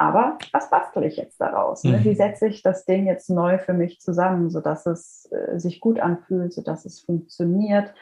[0.01, 1.85] aber was bastel ich jetzt daraus?
[1.85, 1.99] Ne?
[1.99, 2.05] Mhm.
[2.05, 6.01] Wie setze ich das Ding jetzt neu für mich zusammen, sodass es äh, sich gut
[6.01, 7.93] anfühlt, sodass es funktioniert?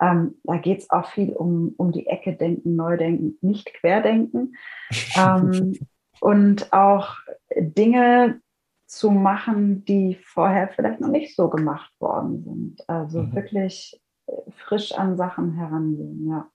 [0.00, 4.56] Ähm, da geht es auch viel um, um die Ecke denken, neu denken, nicht querdenken.
[5.16, 5.78] ähm,
[6.20, 7.16] und auch
[7.54, 8.40] Dinge
[8.86, 12.88] zu machen, die vorher vielleicht noch nicht so gemacht worden sind.
[12.88, 13.34] Also mhm.
[13.34, 16.48] wirklich äh, frisch an Sachen herangehen, ja.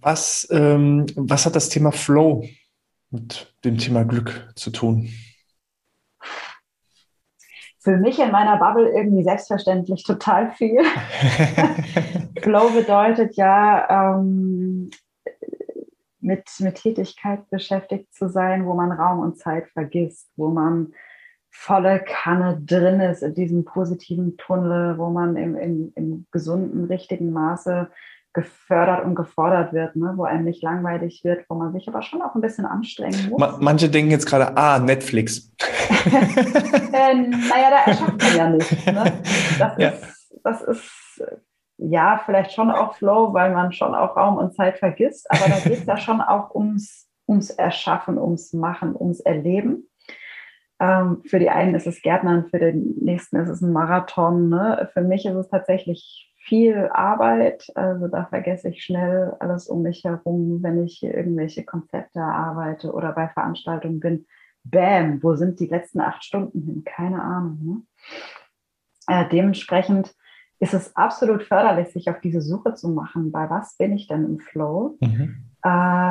[0.00, 2.44] Was, ähm, was hat das Thema Flow
[3.10, 5.08] mit dem Thema Glück zu tun?
[7.86, 10.80] Für mich in meiner Bubble irgendwie selbstverständlich total viel.
[12.42, 14.90] Flow bedeutet ja, ähm,
[16.18, 20.94] mit, mit Tätigkeit beschäftigt zu sein, wo man Raum und Zeit vergisst, wo man
[21.48, 27.30] volle Kanne drin ist in diesem positiven Tunnel, wo man im, im, im gesunden, richtigen
[27.30, 27.88] Maße
[28.36, 30.12] gefördert und gefordert wird, ne?
[30.14, 33.58] wo einem nicht langweilig wird, wo man sich aber schon auch ein bisschen anstrengen muss.
[33.60, 35.50] Manche denken jetzt gerade, ah, Netflix.
[36.04, 38.86] äh, naja, da erschafft man ja nicht.
[38.86, 39.12] Ne?
[39.58, 39.88] Das, ja.
[39.88, 41.24] Ist, das ist
[41.78, 45.58] ja vielleicht schon auch Flow, weil man schon auch Raum und Zeit vergisst, aber da
[45.60, 49.88] geht es ja schon auch ums, ums Erschaffen, ums Machen, ums Erleben.
[50.78, 54.50] Ähm, für die einen ist es Gärtnern, für den nächsten ist es ein Marathon.
[54.50, 54.90] Ne?
[54.92, 57.70] Für mich ist es tatsächlich viel Arbeit.
[57.74, 62.92] Also da vergesse ich schnell alles um mich herum, wenn ich hier irgendwelche Konzepte arbeite
[62.92, 64.26] oder bei Veranstaltungen bin.
[64.64, 66.84] Bam, wo sind die letzten acht Stunden hin?
[66.84, 67.58] Keine Ahnung.
[67.62, 67.82] Ne?
[69.08, 70.14] Äh, dementsprechend
[70.58, 73.30] ist es absolut förderlich, sich auf diese Suche zu machen.
[73.30, 74.96] Bei was bin ich denn im Flow?
[75.00, 75.68] Mhm äh,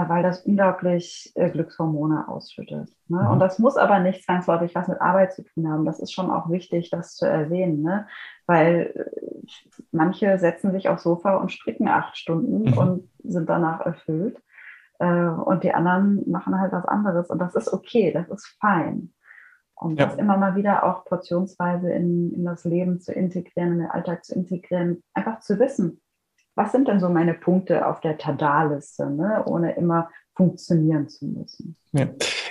[0.09, 2.89] weil das unglaublich äh, Glückshormone ausschüttet.
[3.07, 3.21] Ne?
[3.21, 3.27] Mhm.
[3.29, 5.85] Und das muss aber nicht zwangsläufig was mit Arbeit zu tun haben.
[5.85, 8.05] Das ist schon auch wichtig, das zu erwähnen, ne?
[8.47, 9.34] weil äh,
[9.91, 12.77] manche setzen sich aufs Sofa und stricken acht Stunden mhm.
[12.77, 14.41] und sind danach erfüllt.
[14.99, 17.29] Äh, und die anderen machen halt was anderes.
[17.29, 19.13] Und das ist okay, das ist fein.
[19.75, 20.05] Und ja.
[20.05, 24.23] das immer mal wieder auch portionsweise in, in das Leben zu integrieren, in den Alltag
[24.23, 26.01] zu integrieren, einfach zu wissen,
[26.55, 29.43] was sind denn so meine Punkte auf der Tada-Liste, ne?
[29.45, 31.75] ohne immer funktionieren zu müssen.
[31.93, 32.07] Ja.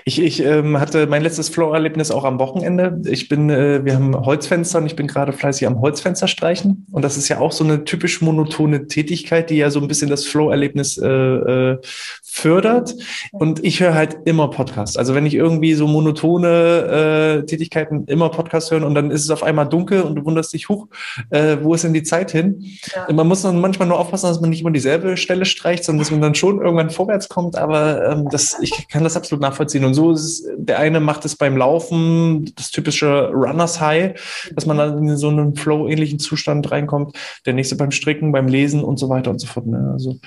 [0.07, 3.01] Ich, ich ähm, hatte mein letztes Flow-Erlebnis auch am Wochenende.
[3.07, 6.87] Ich bin, äh, wir haben Holzfenster und ich bin gerade fleißig am Holzfenster streichen.
[6.93, 10.11] Und das ist ja auch so eine typisch monotone Tätigkeit, die ja so ein bisschen
[10.11, 11.79] das Flow-Erlebnis äh, äh,
[12.23, 12.95] fördert.
[13.33, 14.99] Und ich höre halt immer Podcast.
[14.99, 19.31] Also wenn ich irgendwie so monotone äh, Tätigkeiten immer Podcast hören und dann ist es
[19.31, 20.89] auf einmal dunkel und du wunderst dich, hoch,
[21.31, 22.65] äh, wo ist denn die Zeit hin?
[22.95, 23.13] Ja.
[23.13, 26.11] Man muss dann manchmal nur aufpassen, dass man nicht immer dieselbe Stelle streicht, sondern dass
[26.11, 27.57] man dann schon irgendwann vorwärts kommt.
[27.57, 29.85] Aber aber ähm, das, ich kann das absolut nachvollziehen.
[29.85, 34.21] Und so ist es, der eine macht es beim Laufen, das typische Runners High,
[34.55, 37.17] dass man dann in so einen Flow-ähnlichen Zustand reinkommt.
[37.47, 39.67] Der nächste beim Stricken, beim Lesen und so weiter und so fort.
[39.67, 39.91] Ne?
[39.93, 40.19] Also,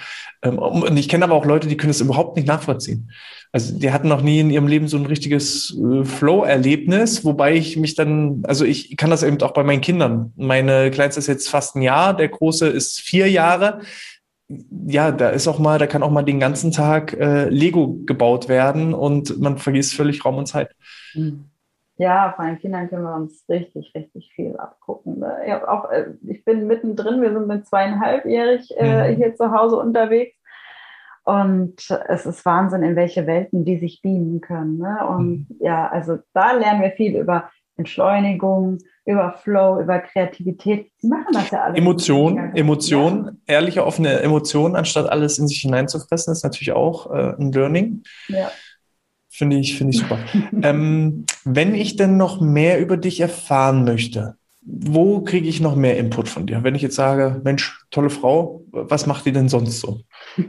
[0.43, 3.09] ähm, und ich kenne aber auch Leute, die können es überhaupt nicht nachvollziehen.
[3.53, 7.77] Also die hatten noch nie in ihrem Leben so ein richtiges äh, Flow-Erlebnis, wobei ich
[7.77, 10.33] mich dann, also ich kann das eben auch bei meinen Kindern.
[10.35, 13.79] Meine Kleinste ist jetzt fast ein Jahr, der Große ist vier Jahre
[14.49, 18.47] ja, da ist auch mal, da kann auch mal den ganzen Tag äh, Lego gebaut
[18.47, 20.75] werden und man vergisst völlig Raum und Zeit.
[21.13, 21.49] Hm.
[21.97, 25.19] Ja, von den Kindern können wir uns richtig, richtig viel abgucken.
[25.19, 25.35] Ne?
[25.45, 29.15] Ich, auch, äh, ich bin mittendrin, wir sind mit zweieinhalbjährig äh, mhm.
[29.15, 30.37] hier zu Hause unterwegs.
[31.23, 34.77] Und es ist Wahnsinn, in welche Welten die sich beamen können.
[34.77, 35.07] Ne?
[35.07, 35.57] Und mhm.
[35.59, 40.91] ja, also da lernen wir viel über Entschleunigung, über Flow, über Kreativität.
[41.01, 41.77] Die machen das ja alles.
[41.77, 43.55] Emotion, Emotion, ja.
[43.55, 48.03] ehrliche, offene Emotionen, anstatt alles in sich hineinzufressen, ist natürlich auch äh, ein Learning.
[48.27, 48.51] Ja.
[49.29, 50.19] Finde ich, finde ich super.
[50.61, 55.97] ähm, wenn ich denn noch mehr über dich erfahren möchte, wo kriege ich noch mehr
[55.97, 56.63] Input von dir?
[56.63, 60.01] Wenn ich jetzt sage, Mensch, tolle Frau, was macht die denn sonst so?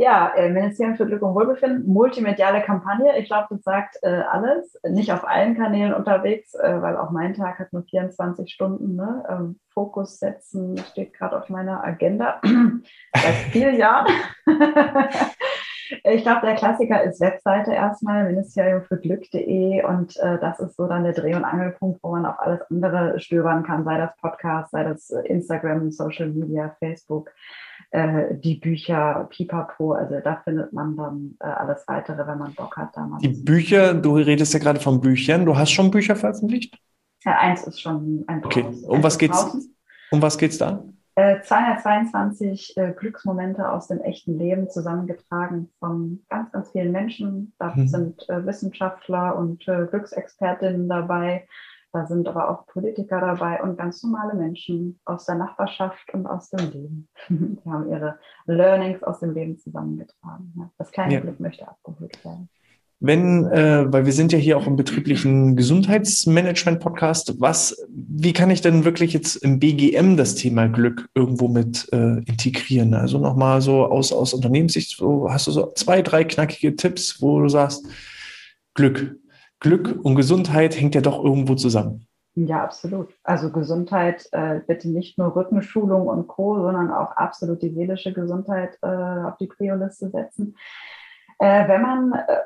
[0.00, 3.18] Ja, äh, Ministerium für Glück und Wohlbefinden, multimediale Kampagne.
[3.18, 4.78] Ich glaube, das sagt äh, alles.
[4.88, 8.94] Nicht auf allen Kanälen unterwegs, äh, weil auch mein Tag hat nur 24 Stunden.
[8.94, 9.24] Ne?
[9.28, 12.40] Ähm, Fokus setzen steht gerade auf meiner Agenda
[13.12, 14.06] seit vielen Jahren.
[16.04, 20.86] ich glaube, der Klassiker ist Webseite erstmal, Ministerium für Glück.de und äh, das ist so
[20.86, 24.70] dann der Dreh- und Angelpunkt, wo man auf alles andere stöbern kann, sei das Podcast,
[24.72, 27.30] sei das Instagram, Social Media, Facebook
[27.90, 32.76] äh, die Bücher, Pipapo, also da findet man dann äh, alles weitere, wenn man Bock
[32.76, 32.96] hat.
[32.96, 33.22] Damals.
[33.22, 36.78] Die Bücher, du redest ja gerade von Büchern, du hast schon Bücher veröffentlicht?
[37.24, 39.68] Ja, eins ist schon ein Okay, um was geht's?
[40.10, 40.84] Um was geht's da?
[41.18, 47.54] 222 äh, äh, Glücksmomente aus dem echten Leben zusammengetragen von ganz, ganz vielen Menschen.
[47.58, 47.88] Da mhm.
[47.88, 51.46] sind äh, Wissenschaftler und äh, Glücksexpertinnen dabei,
[51.92, 56.50] da sind aber auch Politiker dabei und ganz normale Menschen aus der Nachbarschaft und aus
[56.50, 57.08] dem Leben.
[57.28, 60.70] Die haben ihre Learnings aus dem Leben zusammengetragen.
[60.76, 61.20] Das kleine ja.
[61.20, 62.50] Glück möchte abgeholt werden.
[63.00, 68.60] Wenn, äh, weil wir sind ja hier auch im betrieblichen Gesundheitsmanagement-Podcast, was, wie kann ich
[68.60, 72.94] denn wirklich jetzt im BGM das Thema Glück irgendwo mit äh, integrieren?
[72.94, 77.40] Also nochmal so aus, aus Unternehmenssicht, so, hast du so zwei, drei knackige Tipps, wo
[77.40, 77.86] du sagst,
[78.74, 79.16] Glück,
[79.60, 82.08] Glück und Gesundheit hängt ja doch irgendwo zusammen.
[82.34, 83.08] Ja, absolut.
[83.24, 88.78] Also Gesundheit, äh, bitte nicht nur Rückenschulung und Co., sondern auch absolut die seelische Gesundheit
[88.82, 90.54] äh, auf die Prio-Liste setzen.
[91.38, 92.40] Äh, wenn man äh,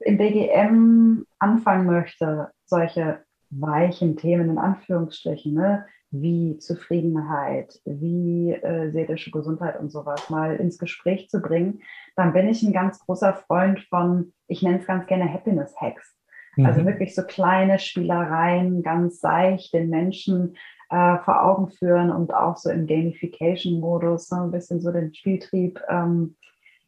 [0.00, 9.30] im BGM anfangen möchte, solche weichen Themen in Anführungsstrichen, ne, wie Zufriedenheit, wie äh, seelische
[9.30, 11.80] Gesundheit und sowas mal ins Gespräch zu bringen,
[12.14, 16.16] dann bin ich ein ganz großer Freund von, ich nenne es ganz gerne Happiness Hacks.
[16.64, 16.86] Also mhm.
[16.86, 20.56] wirklich so kleine Spielereien, ganz seicht, den Menschen
[20.88, 25.82] äh, vor Augen führen und auch so im Gamification-Modus so ein bisschen so den Spieltrieb
[25.88, 26.36] ähm,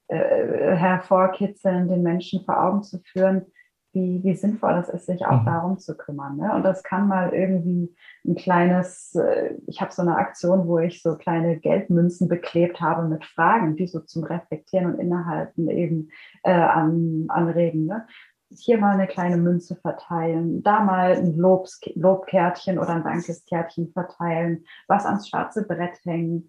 [0.08, 3.46] äh, hervorkitzeln, den Menschen vor Augen zu führen,
[3.92, 5.46] wie, wie sinnvoll es ist, sich auch mhm.
[5.46, 6.36] darum zu kümmern.
[6.36, 6.52] Ne?
[6.54, 7.94] Und das kann mal irgendwie
[8.26, 13.08] ein kleines, äh, ich habe so eine Aktion, wo ich so kleine Geldmünzen beklebt habe
[13.08, 16.10] mit Fragen, die so zum Reflektieren und Innehalten eben
[16.42, 17.86] äh, an, anregen.
[17.86, 18.06] Ne?
[18.50, 24.64] Hier mal eine kleine Münze verteilen, da mal ein Lobs, Lobkärtchen oder ein Dankeskärtchen verteilen,
[24.86, 26.48] was ans schwarze Brett hängen,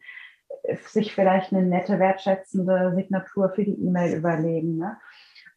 [0.87, 4.77] sich vielleicht eine nette, wertschätzende Signatur für die E-Mail überlegen.
[4.77, 4.97] Ne?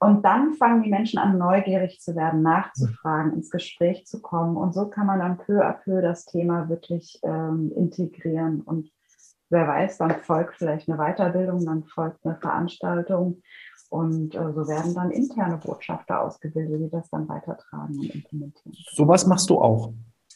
[0.02, 4.56] Und dann fangen die Menschen an, neugierig zu werden, nachzufragen, ins Gespräch zu kommen.
[4.56, 8.62] Und so kann man dann peu à peu das Thema wirklich ähm, integrieren.
[8.62, 8.90] Und
[9.48, 13.42] wer weiß, dann folgt vielleicht eine Weiterbildung, dann folgt eine Veranstaltung.
[13.90, 18.76] Und äh, so werden dann interne Botschafter ausgebildet, die das dann weitertragen und implementieren.
[18.90, 19.92] Sowas machst du auch.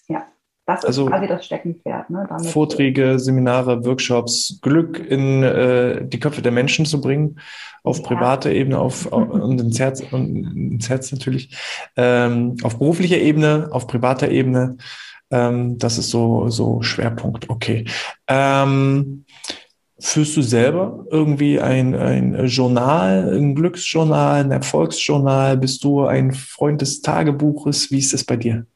[0.07, 0.27] Ja.
[0.67, 2.11] Das ist also quasi das Steckenpferd.
[2.11, 2.27] Ne?
[2.45, 7.39] Vorträge, Seminare, Workshops, Glück in äh, die Köpfe der Menschen zu bringen,
[7.85, 11.57] auf privater Ebene, auf, und ins Herz, und ins Herz natürlich,
[11.97, 14.77] ähm, auf beruflicher Ebene, auf privater Ebene.
[15.31, 17.49] Ähm, das ist so, so Schwerpunkt.
[17.49, 17.85] Okay.
[18.27, 19.25] Ähm,
[19.99, 25.57] Führst du selber irgendwie ein, ein Journal, ein Glücksjournal, ein Erfolgsjournal?
[25.57, 27.91] Bist du ein Freund des Tagebuches?
[27.91, 28.67] Wie ist das bei dir?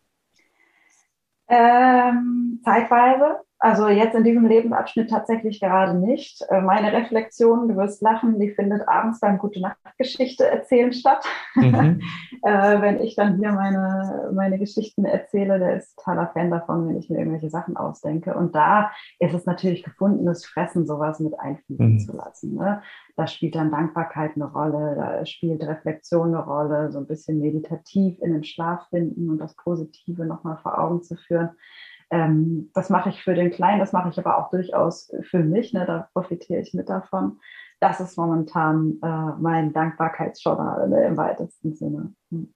[1.50, 3.40] Ähm, zeitweise.
[3.62, 6.42] Also jetzt in diesem Lebensabschnitt tatsächlich gerade nicht.
[6.48, 11.22] Äh, meine Reflexion, du wirst lachen, die findet abends beim Gute Nacht Geschichte erzählen statt.
[11.54, 12.00] Mhm.
[12.42, 16.96] äh, wenn ich dann hier meine, meine Geschichten erzähle, der ist totaler Fan davon, wenn
[16.96, 18.34] ich mir irgendwelche Sachen ausdenke.
[18.34, 21.98] Und da ist es natürlich gefundenes Fressen, sowas mit einfließen mhm.
[21.98, 22.54] zu lassen.
[22.54, 22.80] Ne?
[23.16, 28.18] Da spielt dann Dankbarkeit eine Rolle, da spielt Reflexion eine Rolle, so ein bisschen meditativ
[28.22, 31.50] in den Schlaf finden und das Positive nochmal vor Augen zu führen.
[32.10, 35.72] Ähm, das mache ich für den Kleinen, das mache ich aber auch durchaus für mich.
[35.72, 35.86] Ne?
[35.86, 37.38] Da profitiere ich mit davon.
[37.78, 41.06] Das ist momentan äh, mein Dankbarkeitsjournal ne?
[41.06, 42.12] im weitesten Sinne.
[42.30, 42.52] Hm.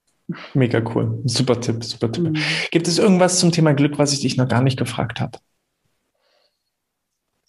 [0.55, 1.21] Mega cool.
[1.25, 2.25] Super Tipp, super Tipp.
[2.25, 2.37] Mhm.
[2.71, 5.39] Gibt es irgendwas zum Thema Glück, was ich dich noch gar nicht gefragt habe?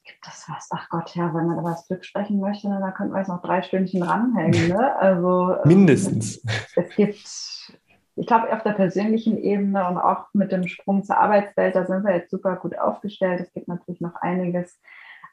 [0.04, 0.68] Gibt es was?
[0.72, 3.30] Ach Gott, ja, wenn man über das Glück sprechen möchte, ne, da könnten wir jetzt
[3.30, 4.70] noch drei Stündchen ranhängen.
[4.70, 4.96] Ne?
[5.00, 6.44] Also, Mindestens.
[6.44, 7.80] Ähm, es gibt
[8.16, 12.06] ich glaube, auf der persönlichen Ebene und auch mit dem Sprung zur Arbeitswelt, da sind
[12.06, 13.42] wir jetzt super gut aufgestellt.
[13.42, 14.80] Es gibt natürlich noch einiges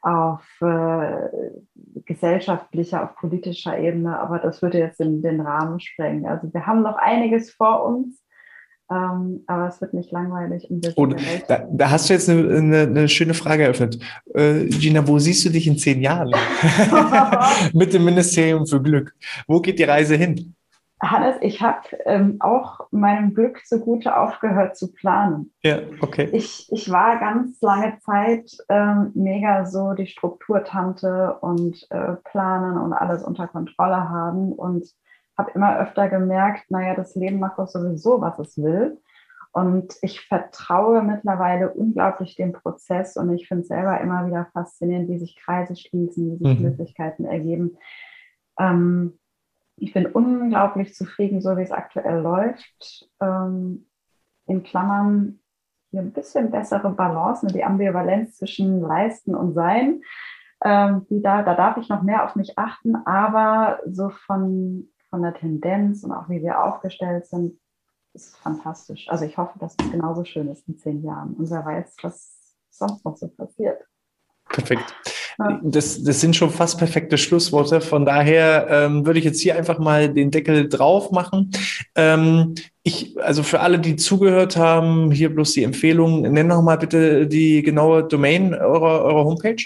[0.01, 1.29] auf äh,
[2.05, 6.25] gesellschaftlicher, auf politischer Ebene, aber das würde jetzt in den Rahmen sprengen.
[6.25, 8.21] Also wir haben noch einiges vor uns,
[8.91, 10.69] ähm, aber es wird nicht langweilig.
[10.97, 11.15] Und
[11.47, 13.97] da, da, hast du jetzt eine, eine, eine schöne Frage eröffnet.
[14.33, 16.31] Äh, Gina, wo siehst du dich in zehn Jahren?
[17.73, 19.15] Mit dem Ministerium für Glück.
[19.47, 20.53] Wo geht die Reise hin?
[21.03, 25.53] Hannes, ich habe ähm, auch meinem Glück zugute aufgehört zu planen.
[25.61, 26.29] Ja, okay.
[26.31, 32.93] Ich, ich war ganz lange Zeit ähm, mega so die Strukturtante und äh, planen und
[32.93, 34.87] alles unter Kontrolle haben und
[35.37, 38.99] habe immer öfter gemerkt, naja, das Leben macht doch sowieso, was es will.
[39.51, 45.09] Und ich vertraue mittlerweile unglaublich dem Prozess und ich finde es selber immer wieder faszinierend,
[45.09, 46.65] wie sich Kreise schließen, wie sich mhm.
[46.65, 47.77] Möglichkeiten ergeben.
[48.59, 49.19] Ähm,
[49.77, 53.09] ich bin unglaublich zufrieden, so wie es aktuell läuft.
[53.19, 53.87] Ähm,
[54.45, 55.39] in Klammern
[55.91, 60.01] hier ein bisschen bessere Balance, die Ambivalenz zwischen Leisten und Sein.
[60.63, 65.21] Ähm, die da, da darf ich noch mehr auf mich achten, aber so von, von
[65.21, 67.59] der Tendenz und auch wie wir aufgestellt sind,
[68.13, 69.09] ist fantastisch.
[69.09, 71.33] Also ich hoffe, dass es genauso schön ist in zehn Jahren.
[71.33, 73.83] Und wer weiß, was sonst noch so passiert.
[74.45, 74.95] Perfekt.
[75.63, 77.81] Das, das sind schon fast perfekte Schlussworte.
[77.81, 81.51] Von daher ähm, würde ich jetzt hier einfach mal den Deckel drauf machen.
[81.95, 86.21] Ähm, ich, also für alle, die zugehört haben, hier bloß die Empfehlung.
[86.21, 89.63] Nenn noch mal bitte die genaue Domain eurer, eurer Homepage.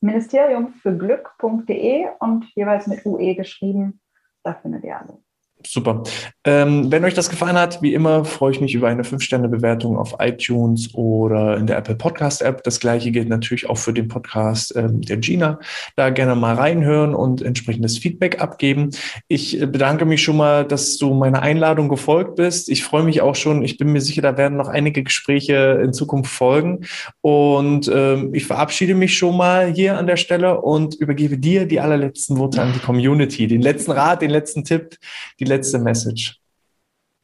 [0.00, 4.00] Ministerium für Glück.de und jeweils mit UE geschrieben.
[4.42, 5.27] Da findet ihr alles.
[5.66, 6.04] Super.
[6.44, 10.14] Ähm, wenn euch das gefallen hat, wie immer, freue ich mich über eine 5-Sterne-Bewertung auf
[10.20, 12.62] iTunes oder in der Apple Podcast-App.
[12.62, 15.58] Das gleiche gilt natürlich auch für den Podcast ähm, der Gina.
[15.96, 18.90] Da gerne mal reinhören und entsprechendes Feedback abgeben.
[19.26, 22.68] Ich äh, bedanke mich schon mal, dass du meiner Einladung gefolgt bist.
[22.68, 23.64] Ich freue mich auch schon.
[23.64, 26.86] Ich bin mir sicher, da werden noch einige Gespräche in Zukunft folgen.
[27.20, 31.80] Und ähm, ich verabschiede mich schon mal hier an der Stelle und übergebe dir die
[31.80, 33.48] allerletzten Worte an die Community.
[33.48, 34.96] Den letzten Rat, den letzten Tipp,
[35.40, 36.40] die letzte Message.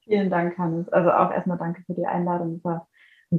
[0.05, 0.89] Vielen Dank, Hannes.
[0.91, 2.57] Also auch erstmal danke für die Einladung.
[2.57, 2.89] Es war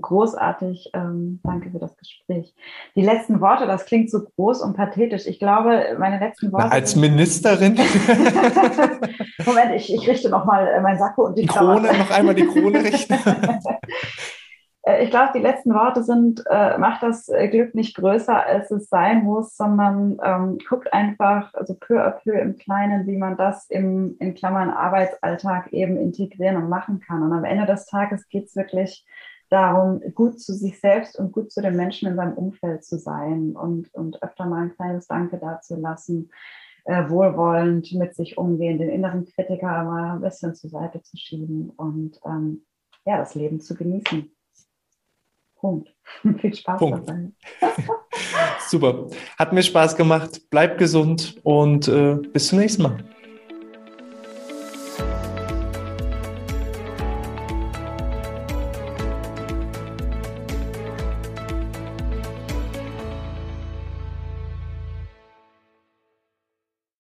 [0.01, 0.91] großartig.
[0.93, 2.55] Ähm, danke für das Gespräch.
[2.95, 5.25] Die letzten Worte, das klingt so groß und pathetisch.
[5.27, 6.67] Ich glaube, meine letzten Worte.
[6.67, 7.75] Na, als Ministerin?
[9.45, 12.47] Moment, ich, ich richte nochmal äh, mein Sakko und die, die Krone, noch einmal die
[12.47, 13.13] Krone richten.
[14.85, 18.71] Äh, ich glaube, die letzten Worte sind, äh, macht das äh, Glück nicht größer, als
[18.71, 23.35] es sein muss, sondern ähm, guckt einfach, also peu à peu im Kleinen, wie man
[23.35, 27.23] das im, in Klammern Arbeitsalltag eben integrieren und machen kann.
[27.23, 29.05] Und am Ende des Tages geht es wirklich
[29.49, 33.55] darum, gut zu sich selbst und gut zu den Menschen in seinem Umfeld zu sein
[33.55, 36.31] und, und öfter mal ein kleines Danke dazulassen,
[36.85, 41.69] äh, wohlwollend mit sich umgehen, den inneren Kritiker mal ein bisschen zur Seite zu schieben
[41.69, 42.65] und ähm,
[43.05, 44.34] ja, das Leben zu genießen.
[45.65, 45.89] Punkt.
[46.41, 47.09] Viel Spaß Punkt.
[47.09, 47.31] dabei.
[48.67, 49.07] Super.
[49.37, 50.41] Hat mir Spaß gemacht.
[50.49, 52.97] Bleib gesund und äh, bis zum nächsten Mal.